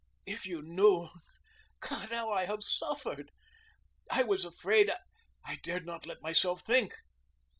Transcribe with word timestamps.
"If 0.25 0.47
you 0.47 0.63
knew 0.63 1.09
God, 1.79 2.09
how 2.11 2.31
I 2.31 2.45
have 2.45 2.63
suffered! 2.63 3.29
I 4.09 4.23
was 4.23 4.43
afraid 4.43 4.91
I 5.45 5.59
dared 5.61 5.85
not 5.85 6.07
let 6.07 6.23
myself 6.23 6.61
think." 6.63 6.95